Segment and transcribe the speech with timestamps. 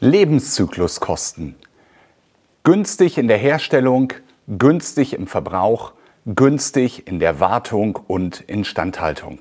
[0.00, 1.54] Lebenszykluskosten.
[2.64, 4.12] Günstig in der Herstellung,
[4.46, 5.94] günstig im Verbrauch,
[6.26, 9.38] günstig in der Wartung und Instandhaltung.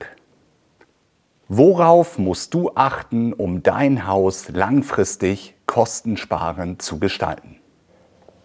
[1.50, 7.58] Worauf musst du achten, um dein Haus langfristig kostensparend zu gestalten?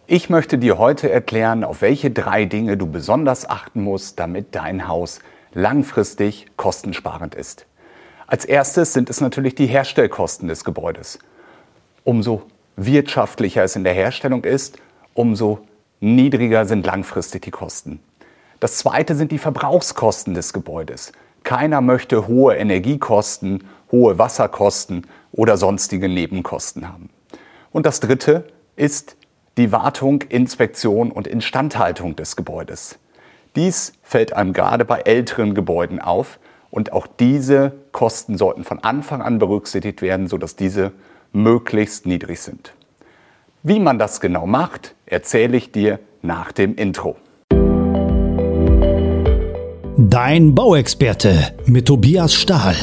[0.09, 4.89] Ich möchte dir heute erklären, auf welche drei Dinge du besonders achten musst, damit dein
[4.89, 5.21] Haus
[5.55, 7.67] langfristig kostensparend ist.
[8.27, 11.21] Als erstes sind es natürlich die Herstellkosten des Gebäudes
[12.05, 12.43] umso
[12.77, 14.79] wirtschaftlicher es in der Herstellung ist,
[15.15, 15.61] umso
[16.01, 18.01] niedriger sind langfristig die Kosten.
[18.59, 21.13] Das zweite sind die Verbrauchskosten des Gebäudes.
[21.45, 27.11] Keiner möchte hohe Energiekosten, hohe Wasserkosten oder sonstige Nebenkosten haben.
[27.73, 28.45] Und das dritte
[28.77, 29.17] ist
[29.57, 32.99] die Wartung, Inspektion und Instandhaltung des Gebäudes.
[33.57, 36.39] Dies fällt einem gerade bei älteren Gebäuden auf
[36.71, 40.93] und auch diese Kosten sollten von Anfang an berücksichtigt werden, sodass diese
[41.33, 42.75] möglichst niedrig sind.
[43.63, 47.17] Wie man das genau macht, erzähle ich dir nach dem Intro.
[49.97, 52.75] Dein Bauexperte mit Tobias Stahl.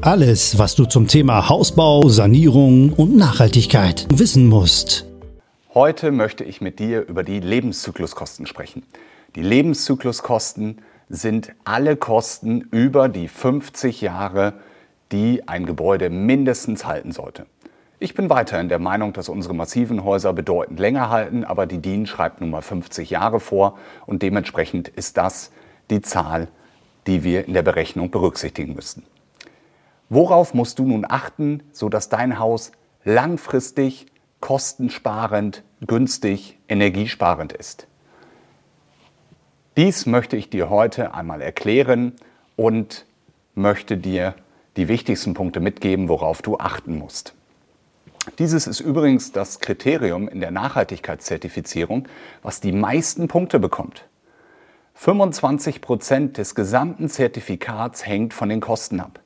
[0.00, 5.06] Alles, was du zum Thema Hausbau, Sanierung und Nachhaltigkeit wissen musst.
[5.74, 8.82] Heute möchte ich mit dir über die Lebenszykluskosten sprechen.
[9.34, 14.54] Die Lebenszykluskosten sind alle Kosten über die 50 Jahre,
[15.12, 17.46] die ein Gebäude mindestens halten sollte.
[18.04, 22.06] Ich bin weiterhin der Meinung, dass unsere massiven Häuser bedeutend länger halten, aber die DIN
[22.06, 25.50] schreibt nun mal 50 Jahre vor und dementsprechend ist das
[25.88, 26.48] die Zahl,
[27.06, 29.06] die wir in der Berechnung berücksichtigen müssen.
[30.10, 32.72] Worauf musst du nun achten, sodass dein Haus
[33.04, 34.04] langfristig
[34.40, 37.86] kostensparend, günstig, energiesparend ist?
[39.78, 42.12] Dies möchte ich dir heute einmal erklären
[42.56, 43.06] und
[43.54, 44.34] möchte dir
[44.76, 47.34] die wichtigsten Punkte mitgeben, worauf du achten musst.
[48.38, 52.08] Dieses ist übrigens das Kriterium in der Nachhaltigkeitszertifizierung,
[52.42, 54.06] was die meisten Punkte bekommt.
[54.94, 59.20] 25 Prozent des gesamten Zertifikats hängt von den Kosten ab.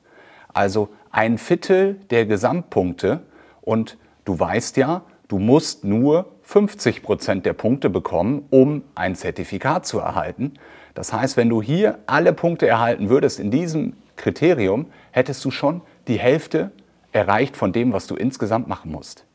[0.53, 3.21] Also ein Viertel der Gesamtpunkte
[3.61, 9.85] und du weißt ja, du musst nur 50 Prozent der Punkte bekommen, um ein Zertifikat
[9.85, 10.53] zu erhalten.
[10.93, 15.81] Das heißt, wenn du hier alle Punkte erhalten würdest in diesem Kriterium, hättest du schon
[16.07, 16.71] die Hälfte
[17.11, 19.25] erreicht von dem, was du insgesamt machen musst.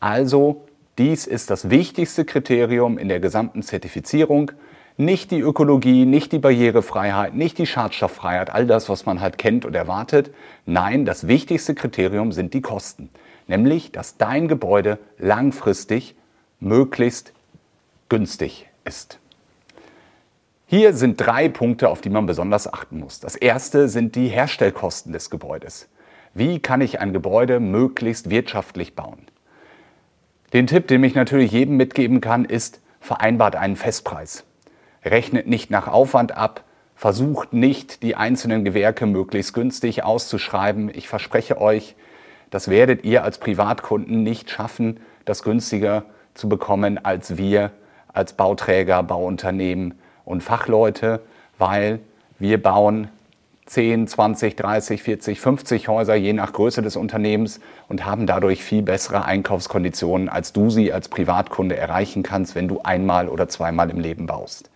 [0.00, 0.64] Also,
[0.98, 4.52] dies ist das wichtigste Kriterium in der gesamten Zertifizierung.
[4.96, 9.64] Nicht die Ökologie, nicht die Barrierefreiheit, nicht die Schadstofffreiheit, all das, was man halt kennt
[9.64, 10.30] und erwartet.
[10.66, 13.08] Nein, das wichtigste Kriterium sind die Kosten.
[13.46, 16.14] Nämlich, dass dein Gebäude langfristig
[16.60, 17.32] möglichst
[18.08, 19.18] günstig ist.
[20.66, 23.20] Hier sind drei Punkte, auf die man besonders achten muss.
[23.20, 25.88] Das erste sind die Herstellkosten des Gebäudes.
[26.34, 29.26] Wie kann ich ein Gebäude möglichst wirtschaftlich bauen?
[30.52, 34.44] Den Tipp, den ich natürlich jedem mitgeben kann, ist, vereinbart einen Festpreis.
[35.04, 40.90] Rechnet nicht nach Aufwand ab, versucht nicht, die einzelnen Gewerke möglichst günstig auszuschreiben.
[40.94, 41.96] Ich verspreche euch,
[42.50, 46.04] das werdet ihr als Privatkunden nicht schaffen, das günstiger
[46.34, 47.72] zu bekommen als wir
[48.12, 49.94] als Bauträger, Bauunternehmen
[50.24, 51.20] und Fachleute,
[51.58, 52.00] weil
[52.38, 53.08] wir bauen
[53.66, 58.82] 10, 20, 30, 40, 50 Häuser, je nach Größe des Unternehmens und haben dadurch viel
[58.82, 64.00] bessere Einkaufskonditionen, als du sie als Privatkunde erreichen kannst, wenn du einmal oder zweimal im
[64.00, 64.70] Leben baust.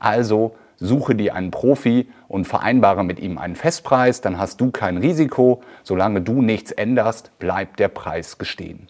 [0.00, 4.96] Also suche dir einen Profi und vereinbare mit ihm einen Festpreis, dann hast du kein
[4.96, 5.62] Risiko.
[5.84, 8.88] Solange du nichts änderst, bleibt der Preis gestehen.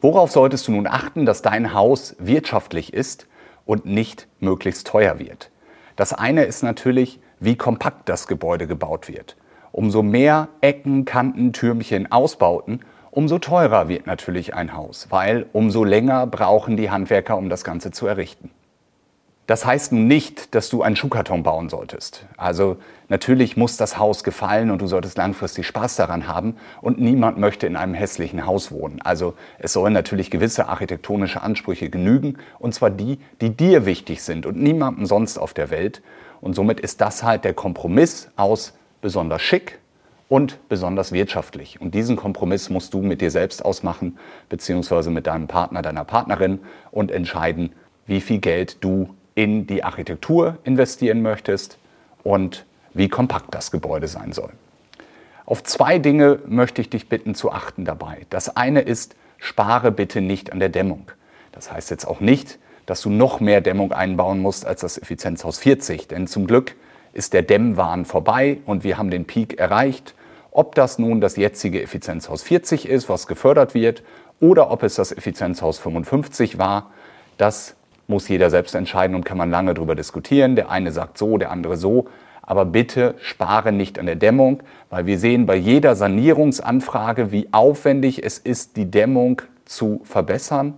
[0.00, 3.26] Worauf solltest du nun achten, dass dein Haus wirtschaftlich ist
[3.64, 5.50] und nicht möglichst teuer wird?
[5.96, 9.36] Das eine ist natürlich, wie kompakt das Gebäude gebaut wird.
[9.72, 12.80] Umso mehr Ecken, Kanten, Türmchen, Ausbauten,
[13.10, 17.90] umso teurer wird natürlich ein Haus, weil umso länger brauchen die Handwerker, um das Ganze
[17.90, 18.50] zu errichten.
[19.46, 22.26] Das heißt nun nicht, dass du einen Schuhkarton bauen solltest.
[22.36, 27.38] Also natürlich muss das Haus gefallen und du solltest langfristig Spaß daran haben und niemand
[27.38, 29.00] möchte in einem hässlichen Haus wohnen.
[29.02, 34.46] Also es sollen natürlich gewisse architektonische Ansprüche genügen und zwar die, die dir wichtig sind
[34.46, 36.02] und niemandem sonst auf der Welt.
[36.40, 39.78] Und somit ist das halt der Kompromiss aus besonders schick
[40.28, 41.80] und besonders wirtschaftlich.
[41.80, 44.18] Und diesen Kompromiss musst du mit dir selbst ausmachen,
[44.48, 46.60] beziehungsweise mit deinem Partner, deiner Partnerin
[46.90, 47.72] und entscheiden,
[48.06, 51.78] wie viel Geld du in die Architektur investieren möchtest
[52.22, 54.50] und wie kompakt das Gebäude sein soll.
[55.44, 58.26] Auf zwei Dinge möchte ich dich bitten zu achten dabei.
[58.30, 61.10] Das eine ist, spare bitte nicht an der Dämmung.
[61.52, 65.58] Das heißt jetzt auch nicht, dass du noch mehr Dämmung einbauen musst als das Effizienzhaus
[65.58, 66.08] 40.
[66.08, 66.76] Denn zum Glück
[67.12, 70.14] ist der Dämmwahn vorbei und wir haben den Peak erreicht.
[70.50, 74.02] Ob das nun das jetzige Effizienzhaus 40 ist, was gefördert wird,
[74.40, 76.90] oder ob es das Effizienzhaus 55 war.
[77.38, 77.74] Das
[78.06, 80.56] muss jeder selbst entscheiden und kann man lange darüber diskutieren.
[80.56, 82.06] Der eine sagt so, der andere so.
[82.42, 88.24] Aber bitte spare nicht an der Dämmung, weil wir sehen bei jeder Sanierungsanfrage, wie aufwendig
[88.24, 90.74] es ist, die Dämmung zu verbessern.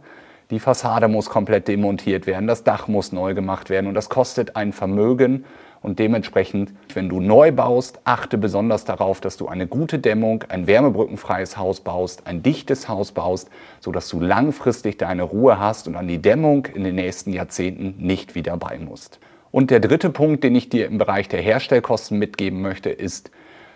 [0.51, 4.57] Die Fassade muss komplett demontiert werden, das Dach muss neu gemacht werden und das kostet
[4.57, 5.45] ein Vermögen.
[5.83, 10.67] Und dementsprechend, wenn du neu baust, achte besonders darauf, dass du eine gute Dämmung, ein
[10.67, 16.09] wärmebrückenfreies Haus baust, ein dichtes Haus baust, sodass du langfristig deine Ruhe hast und an
[16.09, 19.21] die Dämmung in den nächsten Jahrzehnten nicht wieder bei musst.
[19.51, 23.31] Und der dritte Punkt, den ich dir im Bereich der Herstellkosten mitgeben möchte, ist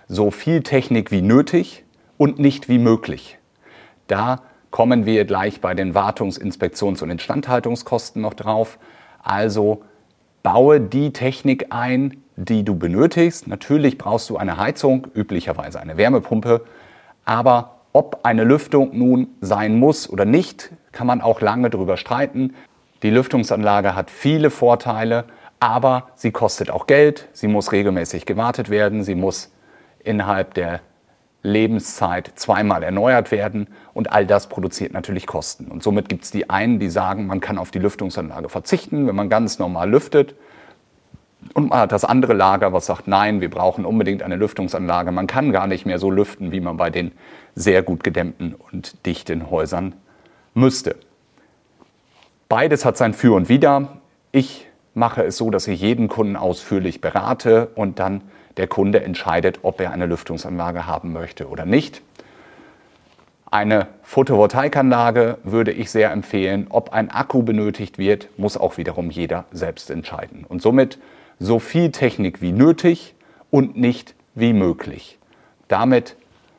[0.09, 1.85] so viel Technik wie nötig
[2.17, 3.39] und nicht wie möglich.
[4.07, 4.43] Da
[4.73, 8.79] kommen wir gleich bei den Wartungs-, Inspektions- und Instandhaltungskosten noch drauf.
[9.23, 9.85] Also
[10.43, 13.47] baue die Technik ein, die du benötigst.
[13.47, 16.63] Natürlich brauchst du eine Heizung, üblicherweise eine Wärmepumpe,
[17.25, 22.55] aber ob eine Lüftung nun sein muss oder nicht, kann man auch lange darüber streiten.
[23.03, 25.25] Die Lüftungsanlage hat viele Vorteile,
[25.61, 29.53] aber sie kostet auch Geld, sie muss regelmäßig gewartet werden, sie muss
[30.03, 30.81] innerhalb der
[31.43, 35.67] Lebenszeit zweimal erneuert werden und all das produziert natürlich Kosten.
[35.67, 39.17] Und somit gibt es die einen, die sagen, man kann auf die Lüftungsanlage verzichten, wenn
[39.17, 40.35] man ganz normal lüftet.
[41.55, 45.11] Und man hat das andere Lager, was sagt, nein, wir brauchen unbedingt eine Lüftungsanlage.
[45.11, 47.11] Man kann gar nicht mehr so lüften, wie man bei den
[47.56, 49.94] sehr gut gedämmten und dichten Häusern
[50.55, 50.97] müsste.
[52.49, 53.97] Beides hat sein Für und Wider.
[54.31, 58.23] Ich mache es so, dass ich jeden Kunden ausführlich berate und dann
[58.57, 62.03] der Kunde entscheidet, ob er eine Lüftungsanlage haben möchte oder nicht.
[63.51, 66.67] Eine Photovoltaikanlage würde ich sehr empfehlen.
[66.71, 70.47] Ob ein Akku benötigt wird, muss auch wiederum jeder selbst entscheiden.
[70.49, 70.99] Und somit
[71.39, 73.15] so viel Technik wie nötig
[73.51, 75.19] und nicht wie möglich.
[75.69, 76.17] Damit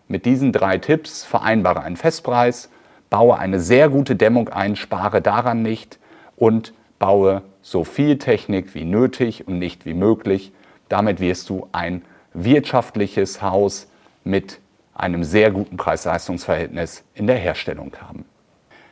[0.08, 2.70] mit diesen drei Tipps vereinbare einen Festpreis,
[3.10, 5.98] baue eine sehr gute Dämmung ein, spare daran nicht
[6.36, 10.52] und baue so viel Technik wie nötig und nicht wie möglich
[10.94, 12.04] damit wirst du ein
[12.36, 13.88] wirtschaftliches Haus
[14.24, 14.60] mit
[14.94, 18.26] einem sehr guten Preis-Leistungs-Verhältnis in der Herstellung haben.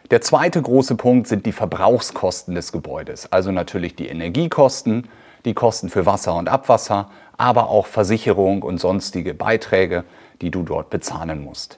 [0.10, 5.10] Der zweite große Punkt sind die Verbrauchskosten des Gebäudes, also natürlich die Energiekosten,
[5.46, 10.04] die Kosten für Wasser und Abwasser, aber auch Versicherung und sonstige Beiträge,
[10.42, 11.78] die du dort bezahlen musst.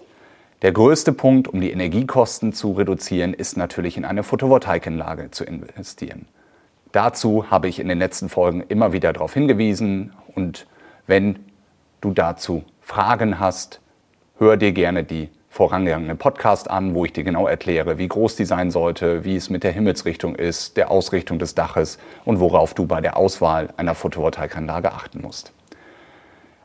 [0.61, 6.27] Der größte Punkt, um die Energiekosten zu reduzieren, ist natürlich in eine Photovoltaikanlage zu investieren.
[6.93, 10.67] Dazu habe ich in den letzten Folgen immer wieder darauf hingewiesen und
[11.07, 11.39] wenn
[12.01, 13.81] du dazu Fragen hast,
[14.37, 18.45] hör dir gerne die vorangegangenen Podcast an, wo ich dir genau erkläre, wie groß die
[18.45, 22.85] sein sollte, wie es mit der Himmelsrichtung ist, der Ausrichtung des Daches und worauf du
[22.85, 25.51] bei der Auswahl einer Photovoltaikanlage achten musst.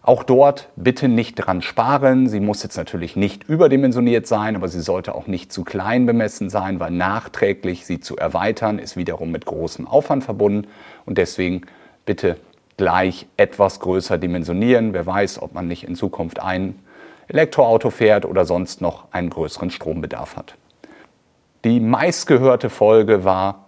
[0.08, 2.30] Auch dort bitte nicht dran sparen.
[2.30, 6.48] Sie muss jetzt natürlich nicht überdimensioniert sein, aber sie sollte auch nicht zu klein bemessen
[6.48, 10.66] sein, weil nachträglich sie zu erweitern ist wiederum mit großem Aufwand verbunden.
[11.04, 11.60] Und deswegen
[12.06, 12.38] bitte
[12.78, 14.94] gleich etwas größer dimensionieren.
[14.94, 16.78] Wer weiß, ob man nicht in Zukunft ein
[17.26, 20.54] Elektroauto fährt oder sonst noch einen größeren Strombedarf hat.
[21.66, 23.66] Die meistgehörte Folge war,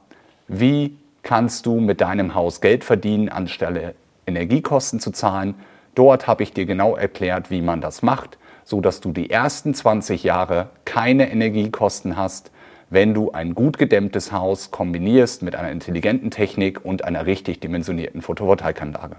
[0.49, 3.95] wie kannst du mit deinem Haus Geld verdienen, anstelle
[4.25, 5.55] Energiekosten zu zahlen?
[5.95, 9.75] Dort habe ich dir genau erklärt, wie man das macht, so dass du die ersten
[9.75, 12.51] 20 Jahre keine Energiekosten hast,
[12.91, 18.23] wenn du ein gut gedämmtes Haus kombinierst mit einer intelligenten Technik und einer richtig dimensionierten
[18.23, 19.17] Photovoltaikanlage.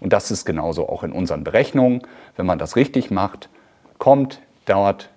[0.00, 2.02] Und das ist genauso auch in unseren Berechnungen.
[2.36, 3.48] Wenn man das richtig macht,
[3.98, 5.10] kommt dort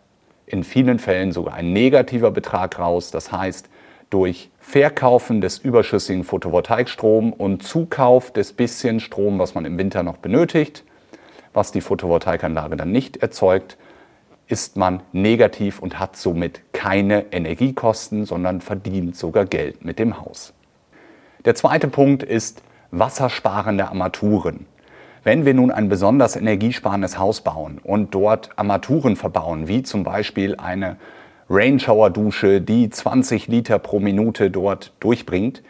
[0.45, 3.11] in vielen Fällen sogar ein negativer Betrag raus.
[3.11, 3.69] Das heißt,
[4.09, 10.17] durch Verkaufen des überschüssigen Photovoltaikstrom und Zukauf des bisschen Strom, was man im Winter noch
[10.17, 10.83] benötigt,
[11.53, 13.77] was die Photovoltaikanlage dann nicht erzeugt,
[14.47, 20.53] ist man negativ und hat somit keine Energiekosten, sondern verdient sogar Geld mit dem Haus.
[21.45, 24.65] Der zweite Punkt ist wassersparende Armaturen.
[25.23, 30.55] Wenn wir nun ein besonders energiesparendes Haus bauen und dort Armaturen verbauen, wie zum Beispiel
[30.55, 30.97] eine
[31.49, 35.61] Rain-Shower-Dusche, die 20 Liter pro Minute dort durchbringt,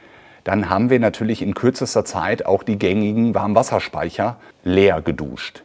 [0.43, 5.63] dann haben wir natürlich in kürzester Zeit auch die gängigen Warmwasserspeicher leer geduscht.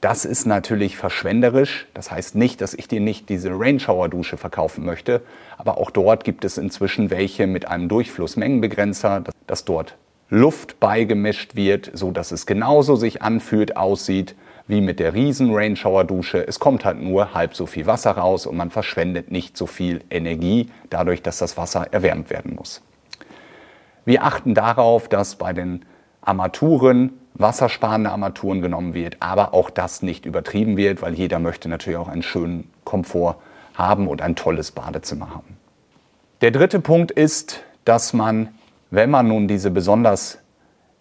[0.00, 1.86] Das ist natürlich verschwenderisch.
[1.92, 5.20] Das heißt nicht, dass ich dir nicht diese Rainshower-Dusche verkaufen möchte.
[5.58, 9.96] Aber auch dort gibt es inzwischen welche mit einem Durchflussmengenbegrenzer, dass dort
[10.30, 14.36] Luft beigemischt wird, so dass es genauso sich anfühlt, aussieht
[14.68, 16.46] wie mit der riesen Rainshower-Dusche.
[16.46, 20.02] Es kommt halt nur halb so viel Wasser raus und man verschwendet nicht so viel
[20.08, 22.80] Energie dadurch, dass das Wasser erwärmt werden muss.
[24.04, 25.84] Wir achten darauf, dass bei den
[26.22, 31.98] Armaturen wassersparende Armaturen genommen wird, aber auch das nicht übertrieben wird, weil jeder möchte natürlich
[31.98, 33.36] auch einen schönen Komfort
[33.74, 35.56] haben und ein tolles Badezimmer haben.
[36.42, 38.48] Der dritte Punkt ist, dass man,
[38.90, 40.38] wenn man nun diese besonders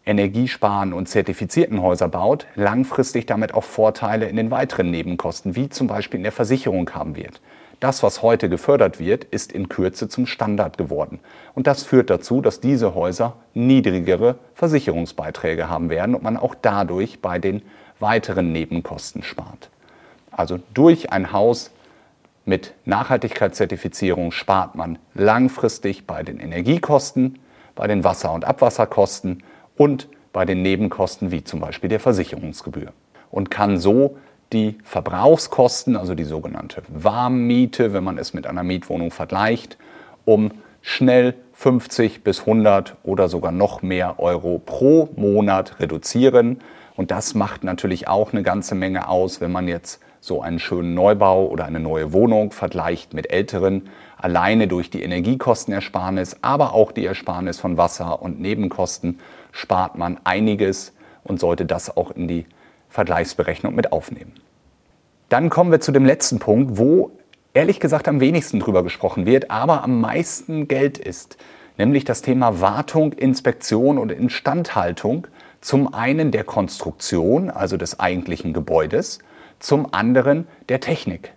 [0.06, 5.88] energiesparen und zertifizierten Häuser baut, langfristig damit auch Vorteile in den weiteren Nebenkosten, wie zum
[5.88, 7.42] Beispiel in der Versicherung haben wird.
[7.80, 11.20] Das, was heute gefördert wird, ist in Kürze zum Standard geworden.
[11.56, 17.22] Und das führt dazu, dass diese Häuser niedrigere Versicherungsbeiträge haben werden und man auch dadurch
[17.22, 17.62] bei den
[18.00, 19.70] weiteren Nebenkosten spart.
[20.32, 21.72] Also durch ein Haus
[22.46, 27.40] mit Nachhaltigkeitszertifizierung spart man langfristig bei den Energiekosten,
[27.76, 29.44] bei den Wasser- und Abwasserkosten
[29.78, 32.92] und bei den Nebenkosten wie zum Beispiel der Versicherungsgebühr
[33.32, 34.18] und kann so
[34.54, 39.78] die Verbrauchskosten, also die sogenannte Warmmiete, wenn man es mit einer Mietwohnung vergleicht,
[40.26, 40.52] um
[40.82, 46.60] schnell 50 bis 100 oder sogar noch mehr Euro pro Monat reduzieren.
[46.96, 50.94] Und das macht natürlich auch eine ganze Menge aus, wenn man jetzt so einen schönen
[50.94, 57.06] Neubau oder eine neue Wohnung vergleicht mit älteren, alleine durch die Energiekostenersparnis, aber auch die
[57.06, 59.20] Ersparnis von Wasser und Nebenkosten
[59.52, 62.46] spart man einiges und sollte das auch in die
[62.90, 64.34] Vergleichsberechnung mit aufnehmen.
[65.30, 67.12] Dann kommen wir zu dem letzten Punkt, wo
[67.54, 71.38] ehrlich gesagt am wenigsten drüber gesprochen wird, aber am meisten Geld ist,
[71.78, 75.28] nämlich das Thema Wartung, Inspektion und Instandhaltung
[75.62, 79.20] zum einen der Konstruktion, also des eigentlichen Gebäudes,
[79.60, 81.34] zum anderen der Technik.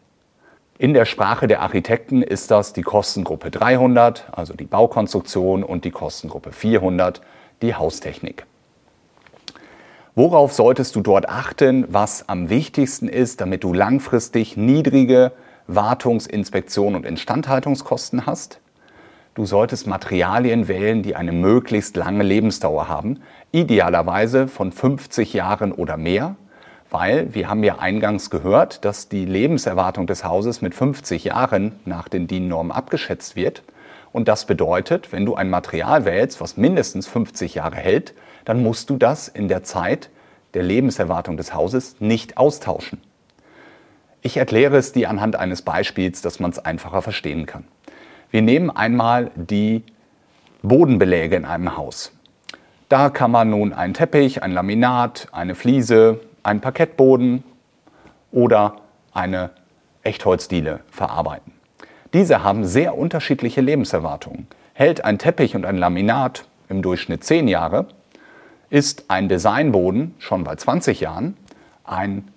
[0.78, 5.90] In der Sprache der Architekten ist das die Kostengruppe 300, also die Baukonstruktion, und die
[5.90, 7.20] Kostengruppe 400,
[7.62, 8.46] die Haustechnik.
[10.14, 15.32] Worauf solltest du dort achten, was am wichtigsten ist, damit du langfristig niedrige
[15.66, 18.60] Wartungs-, Inspektion- und Instandhaltungskosten hast?
[19.34, 23.20] Du solltest Materialien wählen, die eine möglichst lange Lebensdauer haben,
[23.52, 26.36] idealerweise von 50 Jahren oder mehr,
[26.90, 32.08] weil wir haben ja eingangs gehört, dass die Lebenserwartung des Hauses mit 50 Jahren nach
[32.08, 33.62] den DIN-Normen abgeschätzt wird.
[34.12, 38.12] Und das bedeutet, wenn du ein Material wählst, was mindestens 50 Jahre hält,
[38.44, 40.10] dann musst du das in der Zeit
[40.54, 43.00] der Lebenserwartung des Hauses nicht austauschen.
[44.20, 47.64] Ich erkläre es dir anhand eines Beispiels, dass man es einfacher verstehen kann.
[48.30, 49.82] Wir nehmen einmal die
[50.62, 52.12] Bodenbeläge in einem Haus.
[52.88, 57.42] Da kann man nun einen Teppich, ein Laminat, eine Fliese, einen Parkettboden
[58.30, 58.76] oder
[59.12, 59.50] eine
[60.02, 61.52] Echtholzdiele verarbeiten.
[62.12, 64.46] Diese haben sehr unterschiedliche Lebenserwartungen.
[64.74, 67.86] Hält ein Teppich und ein Laminat im Durchschnitt 10 Jahre,
[68.72, 71.36] ist ein Designboden schon bei 20 Jahren,
[71.84, 72.28] ein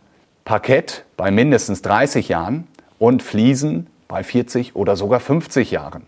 [0.43, 2.67] Parkett bei mindestens 30 Jahren
[2.99, 6.03] und Fliesen bei 40 oder sogar 50 Jahren.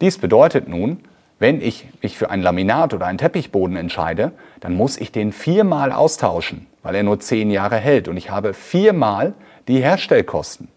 [0.00, 1.00] Dies bedeutet nun,
[1.40, 4.30] wenn ich mich für ein Laminat oder einen Teppichboden entscheide,
[4.60, 8.54] dann muss ich den viermal austauschen, weil er nur zehn Jahre hält und ich habe
[8.54, 9.34] viermal
[9.66, 10.68] die Herstellkosten.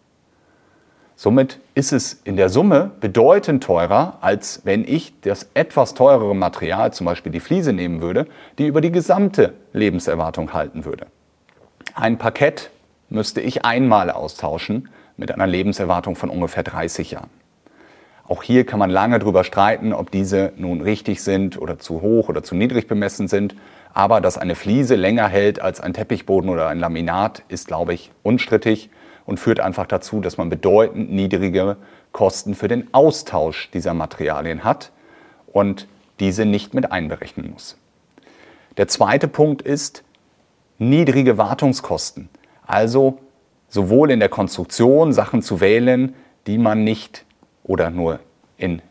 [1.16, 6.92] Somit ist es in der Summe bedeutend teurer, als wenn ich das etwas teurere Material,
[6.92, 8.28] zum Beispiel die Fliese, nehmen würde,
[8.58, 11.06] die über die gesamte Lebenserwartung halten würde.
[11.94, 12.72] Ein Parkett
[13.10, 17.30] müsste ich einmal austauschen mit einer Lebenserwartung von ungefähr 30 Jahren.
[18.26, 22.30] Auch hier kann man lange darüber streiten, ob diese nun richtig sind oder zu hoch
[22.30, 23.56] oder zu niedrig bemessen sind.
[23.94, 28.12] Aber dass eine Fliese länger hält als ein Teppichboden oder ein Laminat, ist, glaube ich,
[28.24, 28.90] unstrittig
[29.26, 31.78] und führt einfach dazu, dass man bedeutend niedrigere
[32.12, 34.92] Kosten für den Austausch dieser Materialien hat
[35.48, 35.88] und
[36.20, 37.78] diese nicht mit einberechnen muss.
[38.78, 40.04] Der zweite Punkt ist
[40.78, 42.30] niedrige Wartungskosten.
[42.66, 43.20] Also
[43.68, 46.16] sowohl in der Konstruktion Sachen zu wählen,
[46.48, 47.26] die man nicht
[47.64, 48.20] oder nur
[48.58, 48.82] in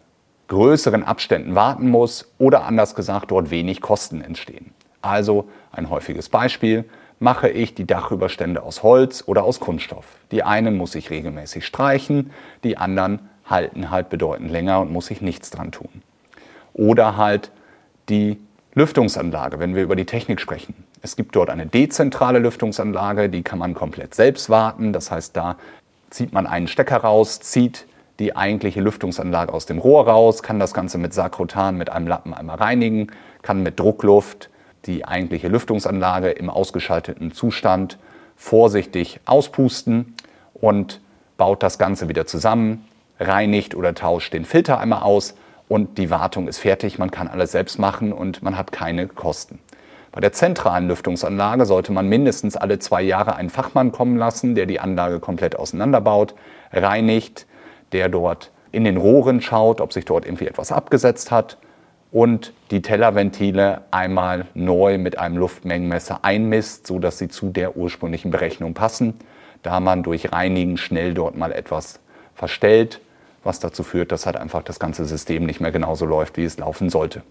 [0.48, 4.72] größeren Abständen warten muss oder anders gesagt dort wenig Kosten entstehen.
[5.00, 6.84] Also ein häufiges Beispiel,
[7.22, 10.04] mache ich die Dachüberstände aus Holz oder aus Kunststoff.
[10.32, 12.32] Die einen muss ich regelmäßig streichen,
[12.64, 16.02] die anderen halten halt bedeutend länger und muss ich nichts dran tun.
[16.74, 17.52] Oder halt
[18.08, 18.38] die
[18.74, 20.74] Lüftungsanlage, wenn wir über die Technik sprechen.
[21.00, 24.92] Es gibt dort eine dezentrale Lüftungsanlage, die kann man komplett selbst warten.
[24.92, 25.56] Das heißt, da
[26.10, 27.86] zieht man einen Stecker raus, zieht
[28.18, 32.34] die eigentliche Lüftungsanlage aus dem Rohr raus, kann das Ganze mit Sakrotan mit einem Lappen
[32.34, 33.12] einmal reinigen,
[33.42, 34.50] kann mit Druckluft
[34.86, 37.98] die eigentliche Lüftungsanlage im ausgeschalteten Zustand
[38.36, 40.14] vorsichtig auspusten
[40.54, 41.00] und
[41.36, 42.84] baut das Ganze wieder zusammen,
[43.20, 45.34] reinigt oder tauscht den Filter einmal aus
[45.68, 46.98] und die Wartung ist fertig.
[46.98, 49.58] Man kann alles selbst machen und man hat keine Kosten.
[50.10, 54.66] Bei der zentralen Lüftungsanlage sollte man mindestens alle zwei Jahre einen Fachmann kommen lassen, der
[54.66, 56.34] die Anlage komplett auseinanderbaut,
[56.72, 57.46] reinigt,
[57.92, 61.56] der dort in den Rohren schaut, ob sich dort irgendwie etwas abgesetzt hat
[62.12, 68.74] und die Tellerventile einmal neu mit einem Luftmengenmesser einmisst, sodass sie zu der ursprünglichen Berechnung
[68.74, 69.14] passen,
[69.62, 72.00] da man durch Reinigen schnell dort mal etwas
[72.34, 73.00] verstellt,
[73.42, 76.58] was dazu führt, dass halt einfach das ganze System nicht mehr genauso läuft, wie es
[76.58, 77.22] laufen sollte.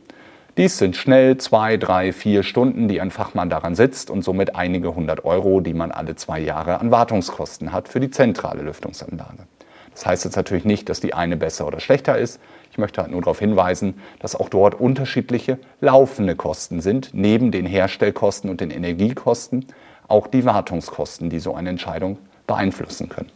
[0.57, 4.95] Dies sind schnell zwei, drei, vier Stunden, die ein Fachmann daran sitzt und somit einige
[4.95, 9.45] hundert Euro, die man alle zwei Jahre an Wartungskosten hat für die zentrale Lüftungsanlage.
[9.93, 12.39] Das heißt jetzt natürlich nicht, dass die eine besser oder schlechter ist.
[12.71, 17.65] Ich möchte halt nur darauf hinweisen, dass auch dort unterschiedliche laufende Kosten sind, neben den
[17.65, 19.65] Herstellkosten und den Energiekosten,
[20.07, 23.29] auch die Wartungskosten, die so eine Entscheidung beeinflussen können.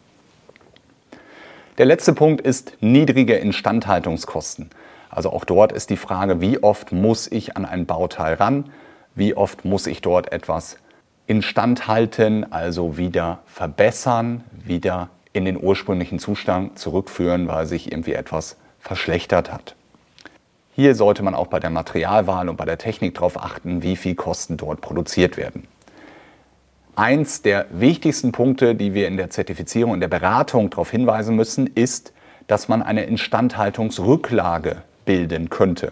[1.78, 4.70] Der letzte Punkt ist niedrige Instandhaltungskosten.
[5.10, 8.70] Also auch dort ist die Frage, wie oft muss ich an ein Bauteil ran,
[9.16, 10.78] wie oft muss ich dort etwas
[11.28, 18.58] instand halten, also wieder verbessern, wieder in den ursprünglichen Zustand zurückführen, weil sich irgendwie etwas
[18.86, 19.76] verschlechtert hat.
[20.76, 24.16] Hier sollte man auch bei der Materialwahl und bei der Technik darauf achten, wie viel
[24.16, 25.68] Kosten dort produziert werden.
[26.96, 31.68] Eins der wichtigsten Punkte, die wir in der Zertifizierung, in der Beratung darauf hinweisen müssen,
[31.68, 32.14] ist,
[32.48, 35.92] dass man eine Instandhaltungsrücklage bilden könnte.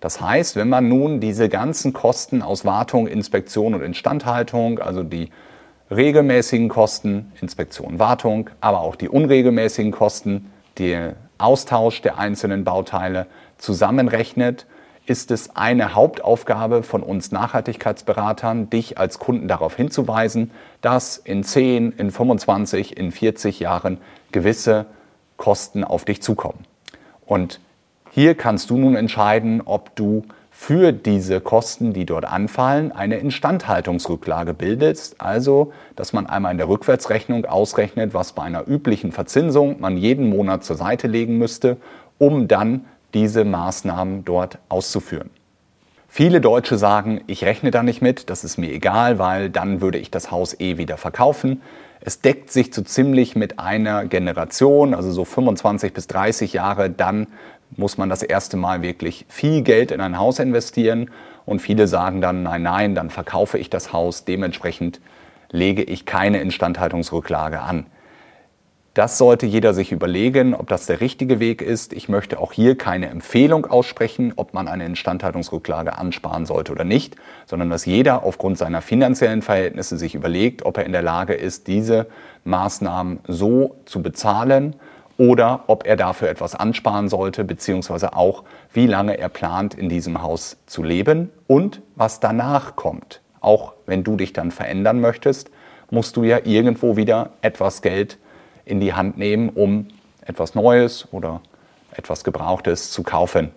[0.00, 5.30] Das heißt, wenn man nun diese ganzen Kosten aus Wartung, Inspektion und Instandhaltung, also die
[5.90, 11.14] regelmäßigen Kosten, Inspektion, Wartung, aber auch die unregelmäßigen Kosten, der
[11.44, 13.26] Austausch der einzelnen Bauteile
[13.58, 14.66] zusammenrechnet,
[15.06, 21.92] ist es eine Hauptaufgabe von uns Nachhaltigkeitsberatern, dich als Kunden darauf hinzuweisen, dass in 10,
[21.92, 23.98] in 25, in 40 Jahren
[24.32, 24.86] gewisse
[25.36, 26.64] Kosten auf dich zukommen.
[27.26, 27.60] Und
[28.10, 30.22] hier kannst du nun entscheiden, ob du
[30.56, 35.20] für diese Kosten, die dort anfallen, eine Instandhaltungsrücklage bildest.
[35.20, 40.28] Also, dass man einmal in der Rückwärtsrechnung ausrechnet, was bei einer üblichen Verzinsung man jeden
[40.30, 41.76] Monat zur Seite legen müsste,
[42.18, 42.84] um dann
[43.14, 45.28] diese Maßnahmen dort auszuführen.
[46.08, 49.98] Viele Deutsche sagen, ich rechne da nicht mit, das ist mir egal, weil dann würde
[49.98, 51.62] ich das Haus eh wieder verkaufen.
[52.00, 57.26] Es deckt sich so ziemlich mit einer Generation, also so 25 bis 30 Jahre, dann
[57.76, 61.10] muss man das erste Mal wirklich viel Geld in ein Haus investieren.
[61.46, 64.24] Und viele sagen dann, nein, nein, dann verkaufe ich das Haus.
[64.24, 65.00] Dementsprechend
[65.50, 67.86] lege ich keine Instandhaltungsrücklage an.
[68.94, 71.92] Das sollte jeder sich überlegen, ob das der richtige Weg ist.
[71.92, 77.16] Ich möchte auch hier keine Empfehlung aussprechen, ob man eine Instandhaltungsrücklage ansparen sollte oder nicht,
[77.44, 81.66] sondern dass jeder aufgrund seiner finanziellen Verhältnisse sich überlegt, ob er in der Lage ist,
[81.66, 82.06] diese
[82.44, 84.76] Maßnahmen so zu bezahlen
[85.16, 90.22] oder ob er dafür etwas ansparen sollte, beziehungsweise auch, wie lange er plant, in diesem
[90.22, 93.20] Haus zu leben und was danach kommt.
[93.40, 95.50] Auch wenn du dich dann verändern möchtest,
[95.90, 98.18] musst du ja irgendwo wieder etwas Geld
[98.64, 99.88] in die Hand nehmen, um
[100.24, 101.40] etwas Neues oder
[101.92, 103.52] etwas Gebrauchtes zu kaufen.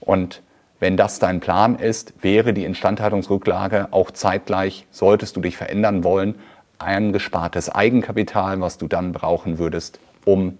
[0.00, 0.42] Und
[0.78, 6.36] wenn das dein Plan ist, wäre die Instandhaltungsrücklage auch zeitgleich, solltest du dich verändern wollen,
[6.78, 10.58] ein gespartes Eigenkapital, was du dann brauchen würdest, um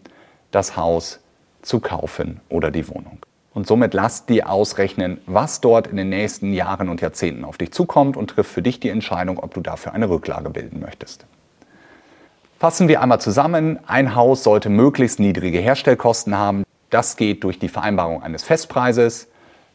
[0.57, 1.21] das Haus
[1.61, 3.19] zu kaufen oder die Wohnung.
[3.53, 7.73] Und somit lass dir ausrechnen, was dort in den nächsten Jahren und Jahrzehnten auf dich
[7.73, 11.27] zukommt und triff für dich die Entscheidung, ob du dafür eine Rücklage bilden möchtest.
[12.59, 13.79] Fassen wir einmal zusammen.
[13.87, 16.65] Ein Haus sollte möglichst niedrige Herstellkosten haben.
[16.89, 19.29] Das geht durch die Vereinbarung eines Festpreises.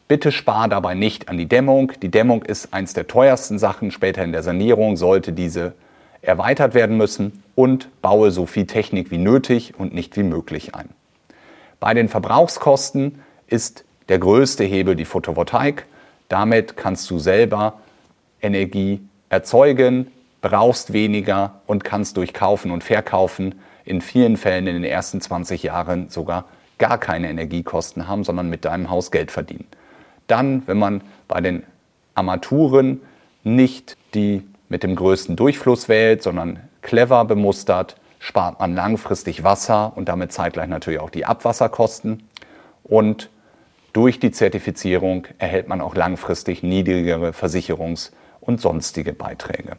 [0.08, 1.92] Bitte spar dabei nicht an die Dämmung.
[2.02, 3.92] Die Dämmung ist eines der teuersten Sachen.
[3.92, 5.74] Später in der Sanierung sollte diese
[6.22, 10.88] erweitert werden müssen und baue so viel Technik wie nötig und nicht wie möglich ein.
[11.80, 15.86] Bei den Verbrauchskosten ist der größte Hebel die Photovoltaik.
[16.28, 17.80] Damit kannst du selber
[18.40, 20.08] Energie erzeugen,
[20.40, 25.62] brauchst weniger und kannst durch Kaufen und Verkaufen in vielen Fällen in den ersten 20
[25.62, 26.46] Jahren sogar
[26.78, 29.66] gar keine Energiekosten haben, sondern mit deinem Haus Geld verdienen.
[30.26, 31.64] Dann, wenn man bei den
[32.14, 33.00] Armaturen
[33.44, 40.08] nicht die mit dem größten Durchfluss wählt, sondern clever bemustert, spart man langfristig Wasser und
[40.08, 42.28] damit zeitgleich natürlich auch die Abwasserkosten.
[42.84, 43.30] Und
[43.92, 49.76] durch die Zertifizierung erhält man auch langfristig niedrigere Versicherungs- und sonstige Beiträge.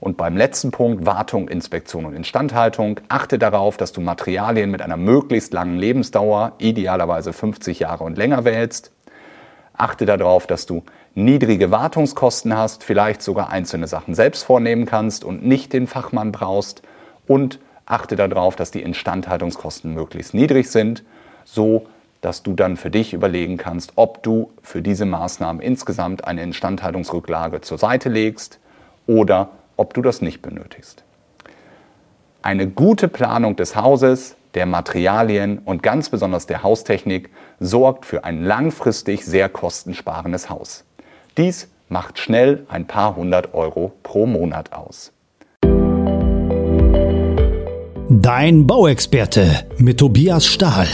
[0.00, 4.96] Und beim letzten Punkt, Wartung, Inspektion und Instandhaltung, achte darauf, dass du Materialien mit einer
[4.96, 8.90] möglichst langen Lebensdauer, idealerweise 50 Jahre und länger wählst.
[9.74, 10.82] Achte darauf, dass du
[11.14, 16.82] niedrige Wartungskosten hast, vielleicht sogar einzelne Sachen selbst vornehmen kannst und nicht den Fachmann brauchst
[17.26, 21.04] und achte darauf, dass die Instandhaltungskosten möglichst niedrig sind,
[21.44, 21.86] so
[22.20, 27.60] dass du dann für dich überlegen kannst, ob du für diese Maßnahmen insgesamt eine Instandhaltungsrücklage
[27.60, 28.60] zur Seite legst
[29.06, 31.02] oder ob du das nicht benötigst.
[32.40, 38.44] Eine gute Planung des Hauses, der Materialien und ganz besonders der Haustechnik sorgt für ein
[38.44, 40.84] langfristig sehr kostensparendes Haus.
[41.38, 45.12] Dies macht schnell ein paar hundert Euro pro Monat aus.
[48.10, 50.86] Dein Bauexperte mit Tobias Stahl.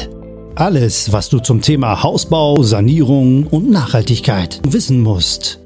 [0.55, 5.61] Alles, was du zum Thema Hausbau, Sanierung und Nachhaltigkeit wissen musst.